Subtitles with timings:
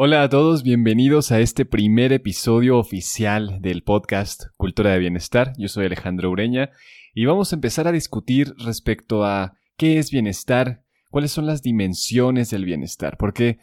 [0.00, 5.54] Hola a todos, bienvenidos a este primer episodio oficial del podcast Cultura de Bienestar.
[5.58, 6.70] Yo soy Alejandro Ureña
[7.14, 12.48] y vamos a empezar a discutir respecto a qué es bienestar, cuáles son las dimensiones
[12.50, 13.58] del bienestar, porque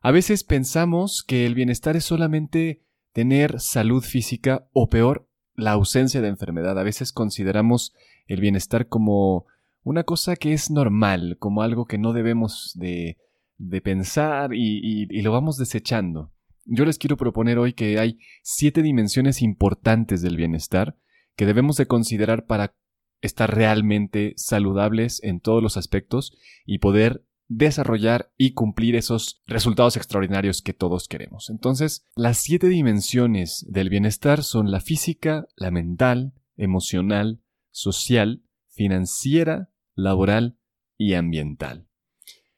[0.00, 2.80] a veces pensamos que el bienestar es solamente
[3.12, 6.78] tener salud física o peor, la ausencia de enfermedad.
[6.78, 7.92] A veces consideramos
[8.26, 9.44] el bienestar como
[9.82, 13.18] una cosa que es normal, como algo que no debemos de
[13.58, 16.32] de pensar y, lo vamos desechando.
[16.64, 20.96] Yo les quiero proponer hoy que hay siete dimensiones importantes del bienestar
[21.36, 22.74] que debemos de considerar para
[23.20, 30.62] estar realmente saludables en todos los aspectos y poder desarrollar y cumplir esos resultados extraordinarios
[30.62, 31.50] que todos queremos.
[31.50, 40.58] Entonces, las siete dimensiones del bienestar son la física, la mental, emocional, social, financiera, laboral
[40.96, 41.88] y ambiental.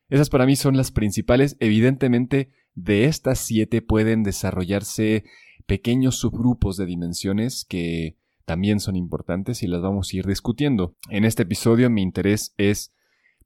[0.08, 1.56] Esas para mí son las principales.
[1.60, 5.24] Evidentemente, de estas siete pueden desarrollarse
[5.66, 10.94] pequeños subgrupos de dimensiones que también son importantes y las vamos a ir discutiendo.
[11.10, 12.92] En este episodio mi interés es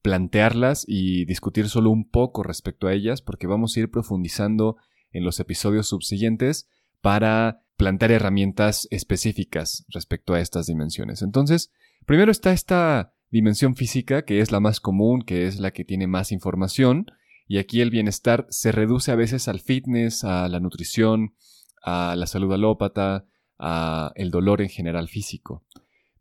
[0.03, 4.77] plantearlas y discutir solo un poco respecto a ellas porque vamos a ir profundizando
[5.13, 6.69] en los episodios subsiguientes
[7.01, 11.23] para plantear herramientas específicas respecto a estas dimensiones.
[11.23, 11.73] Entonces,
[12.05, 16.07] primero está esta dimensión física, que es la más común, que es la que tiene
[16.07, 17.07] más información,
[17.47, 21.35] y aquí el bienestar se reduce a veces al fitness, a la nutrición,
[21.83, 23.25] a la salud alópata,
[23.59, 25.65] a el dolor en general físico.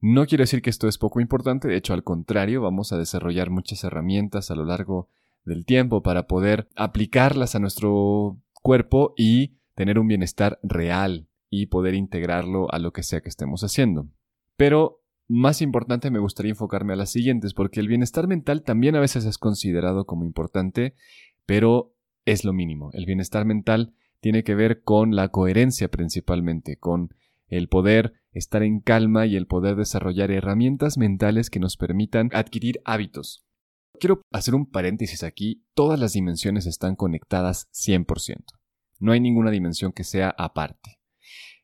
[0.02, 3.50] No quiere decir que esto es poco importante, de hecho al contrario, vamos a desarrollar
[3.50, 5.10] muchas herramientas a lo largo
[5.46, 11.96] del tiempo para poder aplicarlas a nuestro cuerpo y tener un bienestar real y poder
[11.96, 14.08] integrarlo a lo que sea que estemos haciendo.
[14.56, 14.99] Pero
[15.29, 19.25] más importante me gustaría enfocarme a las siguientes, porque el bienestar mental también a veces
[19.25, 20.95] es considerado como importante,
[21.45, 21.94] pero
[22.25, 22.90] es lo mínimo.
[22.94, 27.13] El bienestar mental tiene que ver con la coherencia principalmente, con
[27.47, 32.81] el poder estar en calma y el poder desarrollar herramientas mentales que nos permitan adquirir
[32.84, 33.45] hábitos.
[34.00, 38.45] Quiero hacer un paréntesis aquí, todas las dimensiones están conectadas 100%.
[39.00, 41.00] No hay ninguna dimensión que sea aparte.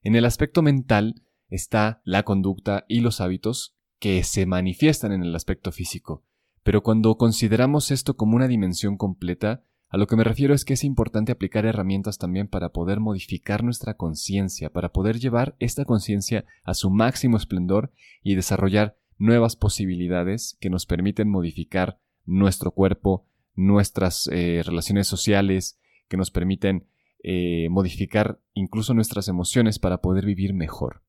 [0.03, 5.35] En el aspecto mental, está la conducta y los hábitos que se manifiestan en el
[5.35, 6.23] aspecto físico.
[6.63, 10.73] Pero cuando consideramos esto como una dimensión completa, a lo que me refiero es que
[10.73, 16.45] es importante aplicar herramientas también para poder modificar nuestra conciencia, para poder llevar esta conciencia
[16.63, 24.27] a su máximo esplendor y desarrollar nuevas posibilidades que nos permiten modificar nuestro cuerpo, nuestras
[24.33, 25.79] eh, relaciones sociales,
[26.09, 26.87] que nos permiten
[27.23, 31.04] eh, modificar incluso nuestras emociones para poder vivir mejor.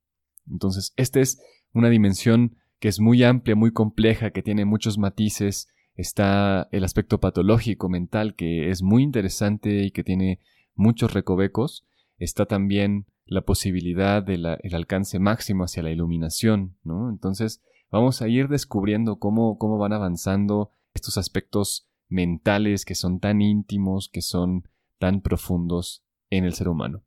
[0.50, 1.40] Entonces, esta es
[1.72, 5.68] una dimensión que es muy amplia, muy compleja, que tiene muchos matices.
[5.94, 10.40] Está el aspecto patológico mental, que es muy interesante y que tiene
[10.74, 11.86] muchos recovecos.
[12.18, 16.76] Está también la posibilidad del alcance máximo hacia la iluminación.
[16.84, 23.40] Entonces, vamos a ir descubriendo cómo, cómo van avanzando estos aspectos mentales que son tan
[23.40, 24.68] íntimos, que son
[24.98, 27.05] tan profundos en el ser humano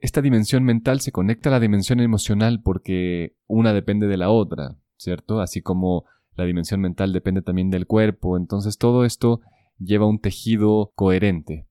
[0.00, 4.76] esta dimensión mental se conecta a la dimensión emocional porque una depende de la otra,
[4.96, 5.40] ¿cierto?
[5.40, 9.40] Así como la dimensión mental depende también del cuerpo, entonces todo esto
[9.78, 11.66] lleva un tejido coherente.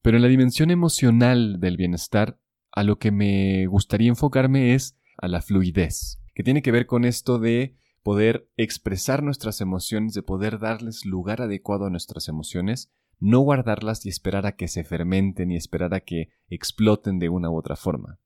[0.00, 2.38] Pero en la dimensión emocional del bienestar,
[2.70, 7.04] a lo que me gustaría enfocarme es a la fluidez, que tiene que ver con
[7.04, 12.90] esto de poder expresar nuestras emociones, de poder darles lugar adecuado a nuestras emociones
[13.22, 17.50] no guardarlas y esperar a que se fermenten y esperar a que exploten de una
[17.50, 18.18] u otra forma.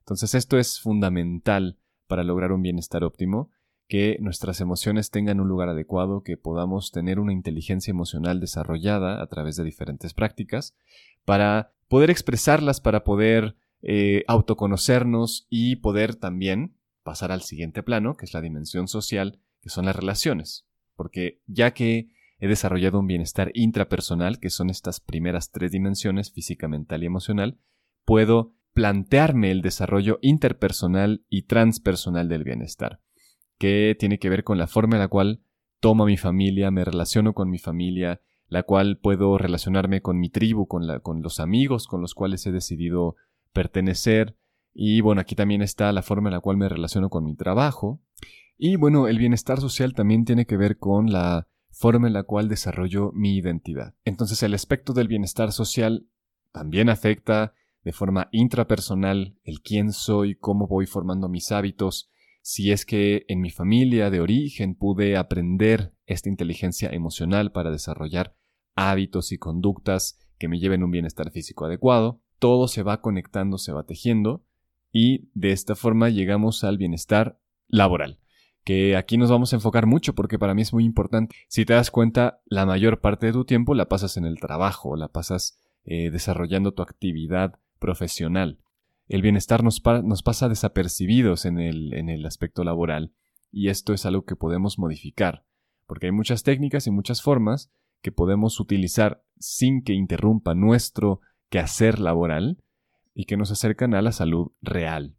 [0.00, 3.50] Entonces esto es fundamental para lograr un bienestar óptimo,
[3.88, 9.26] que nuestras emociones tengan un lugar adecuado, que podamos tener una inteligencia emocional desarrollada a
[9.26, 10.76] través de diferentes prácticas,
[11.24, 18.26] para poder expresarlas, para poder eh, autoconocernos y poder también pasar al siguiente plano, que
[18.26, 20.66] es la dimensión social, que son las relaciones.
[20.94, 22.10] Porque ya que
[22.42, 27.60] he desarrollado un bienestar intrapersonal, que son estas primeras tres dimensiones, física, mental y emocional,
[28.04, 32.98] puedo plantearme el desarrollo interpersonal y transpersonal del bienestar,
[33.58, 35.44] que tiene que ver con la forma en la cual
[35.78, 40.28] tomo a mi familia, me relaciono con mi familia, la cual puedo relacionarme con mi
[40.28, 43.14] tribu, con, la, con los amigos con los cuales he decidido
[43.52, 44.36] pertenecer,
[44.74, 48.00] y bueno, aquí también está la forma en la cual me relaciono con mi trabajo,
[48.58, 52.48] Y bueno, el bienestar social también tiene que ver con la forma en la cual
[52.48, 53.94] desarrollo mi identidad.
[54.04, 56.06] Entonces el aspecto del bienestar social
[56.52, 62.10] también afecta de forma intrapersonal el quién soy, cómo voy formando mis hábitos,
[62.42, 68.36] si es que en mi familia de origen pude aprender esta inteligencia emocional para desarrollar
[68.74, 73.72] hábitos y conductas que me lleven un bienestar físico adecuado, todo se va conectando, se
[73.72, 74.44] va tejiendo
[74.90, 78.18] y de esta forma llegamos al bienestar laboral,
[78.64, 81.34] que aquí nos vamos a enfocar mucho porque para mí es muy importante.
[81.48, 84.96] Si te das cuenta, la mayor parte de tu tiempo la pasas en el trabajo,
[84.96, 88.58] la pasas eh, desarrollando tu actividad profesional.
[89.08, 93.12] El bienestar nos, pasa desapercibidos en el, en el aspecto laboral
[93.50, 95.44] y esto es algo que podemos modificar,
[95.86, 97.70] porque hay muchas técnicas y muchas formas
[98.00, 101.20] que podemos utilizar sin que interrumpa nuestro
[101.50, 102.62] quehacer laboral
[103.14, 105.16] y que nos acercan a la salud real.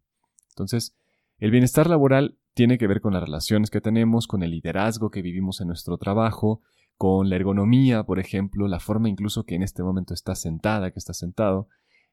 [0.50, 0.96] Entonces,
[1.38, 5.22] el bienestar laboral tiene que ver con las relaciones que tenemos, con el liderazgo que
[5.22, 6.62] vivimos en nuestro trabajo,
[6.98, 11.00] con la ergonomía, por ejemplo, la forma incluso que en este momento estás sentada, que
[11.00, 11.68] estás sentado,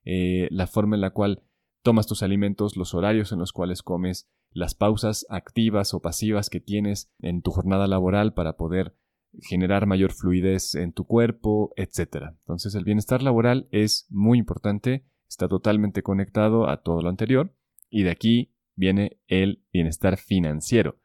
[0.05, 1.43] eh, la forma en la cual
[1.83, 6.61] tomas tus alimentos, los horarios en los cuales comes, las pausas activas o pasivas que
[6.61, 8.97] tienes en tu jornada laboral para poder
[9.43, 12.33] generar mayor fluidez en tu cuerpo, etc.
[12.41, 17.55] Entonces el bienestar laboral es muy importante, está totalmente conectado a todo lo anterior
[17.89, 20.99] y de aquí viene el bienestar financiero,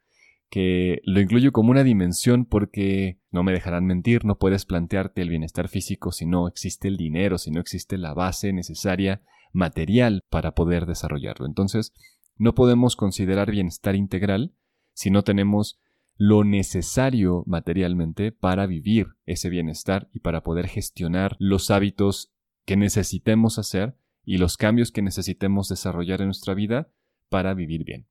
[0.50, 5.30] que lo incluyo como una dimensión porque, no me dejarán mentir, no puedes plantearte el
[5.30, 10.54] bienestar físico si no existe el dinero, si no existe la base necesaria material para
[10.54, 11.46] poder desarrollarlo.
[11.46, 11.94] Entonces,
[12.38, 14.54] no podemos considerar bienestar integral
[14.94, 15.80] si no tenemos
[16.18, 22.32] lo necesario materialmente para vivir ese bienestar y para poder gestionar los hábitos
[22.66, 26.90] que necesitemos hacer y los cambios que necesitemos desarrollar en nuestra vida
[27.30, 28.08] para vivir bien.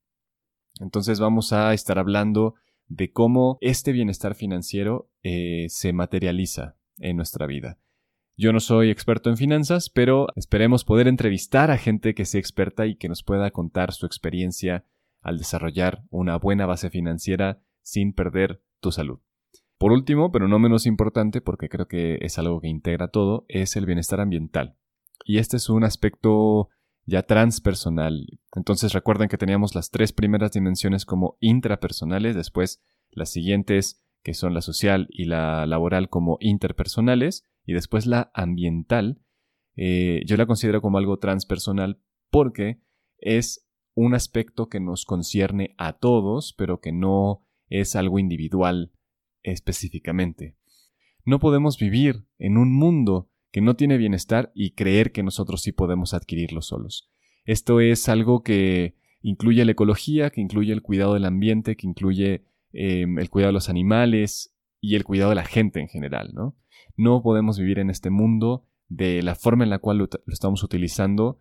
[0.81, 2.55] Entonces vamos a estar hablando
[2.88, 7.78] de cómo este bienestar financiero eh, se materializa en nuestra vida.
[8.37, 12.87] Yo no soy experto en finanzas, pero esperemos poder entrevistar a gente que sea experta
[12.87, 14.84] y que nos pueda contar su experiencia
[15.22, 19.20] al desarrollar una buena base financiera sin perder tu salud.
[19.78, 23.76] Por último, pero no menos importante, porque creo que es algo que integra todo, es
[23.76, 24.76] el bienestar ambiental.
[25.25, 26.69] Y este es un aspecto
[27.06, 28.26] ya transpersonal.
[28.54, 34.54] Entonces recuerden que teníamos las tres primeras dimensiones como intrapersonales, después las siguientes que son
[34.54, 39.20] la social y la laboral como interpersonales, y después la ambiental.
[39.76, 42.80] Eh, yo la considero como algo transpersonal porque
[43.18, 48.92] es un aspecto que nos concierne a todos, pero que no es algo individual
[49.42, 50.56] específicamente.
[51.24, 55.70] No podemos vivir en un mundo que no tiene bienestar y creer que nosotros sí
[55.70, 57.08] podemos adquirirlo solos.
[57.44, 62.46] Esto es algo que incluye la ecología, que incluye el cuidado del ambiente, que incluye
[62.72, 66.56] em, el cuidado de los animales y el cuidado de la gente en general, ¿no?
[66.96, 71.38] No podemos vivir en este mundo de la forma en la cual lo estamos utilizando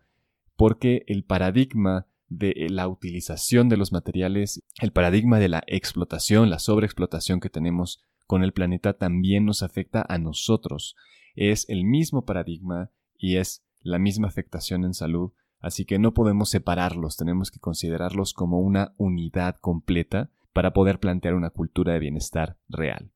[0.54, 6.60] porque el paradigma de la utilización de los materiales, el paradigma de la explotación, la
[6.60, 10.94] sobreexplotación que tenemos con el planeta también nos afecta a nosotros.
[11.34, 16.50] Es el mismo paradigma y es la misma afectación en salud, así que no podemos
[16.50, 22.56] separarlos, tenemos que considerarlos como una unidad completa para poder plantear una cultura de bienestar
[22.68, 23.10] real.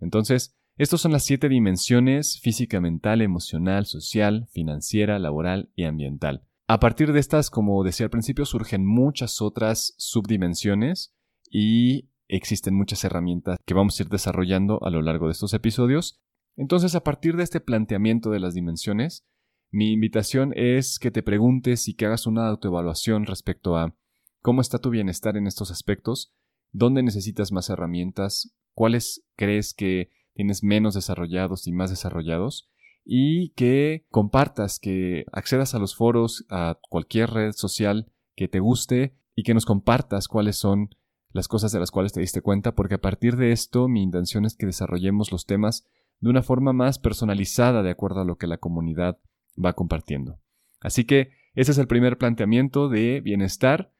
[0.00, 6.46] Entonces, estas son las siete dimensiones física, mental, emocional, social, financiera, laboral y ambiental.
[6.66, 11.14] A partir de estas, como decía al principio, surgen muchas otras subdimensiones
[11.50, 16.20] y existen muchas herramientas que vamos a ir desarrollando a lo largo de estos episodios.
[16.56, 19.24] Entonces, a partir de este planteamiento de las dimensiones,
[19.70, 23.94] mi invitación es que te preguntes y que hagas una autoevaluación respecto a
[24.42, 26.32] cómo está tu bienestar en estos aspectos,
[26.72, 32.68] dónde necesitas más herramientas, cuáles crees que tienes menos desarrollados y más desarrollados,
[33.04, 39.14] y que compartas, que accedas a los foros, a cualquier red social que te guste
[39.34, 40.94] y que nos compartas cuáles son
[41.32, 44.44] las cosas de las cuales te diste cuenta, porque a partir de esto mi intención
[44.44, 45.86] es que desarrollemos los temas
[46.20, 49.18] de una forma más personalizada de acuerdo a lo que la comunidad
[49.62, 50.38] va compartiendo.
[50.80, 53.92] Así que ese es el primer planteamiento de bienestar.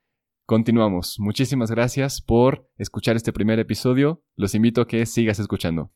[0.46, 1.16] Continuamos.
[1.18, 4.22] Muchísimas gracias por escuchar este primer episodio.
[4.36, 5.92] Los invito a que sigas escuchando.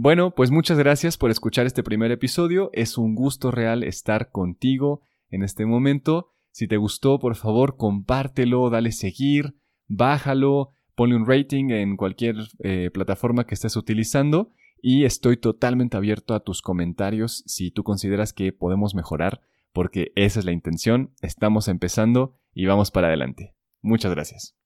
[0.00, 2.70] Bueno, pues muchas gracias por escuchar este primer episodio.
[2.72, 6.32] Es un gusto real estar contigo en este momento.
[6.50, 9.54] Si te gustó, por favor, compártelo, dale seguir,
[9.86, 16.34] bájalo, ponle un rating en cualquier eh, plataforma que estés utilizando y estoy totalmente abierto
[16.34, 19.40] a tus comentarios si tú consideras que podemos mejorar,
[19.72, 23.54] porque esa es la intención, estamos empezando y vamos para adelante.
[23.80, 24.58] Muchas gracias.